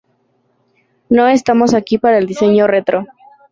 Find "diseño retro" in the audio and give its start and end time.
2.25-3.05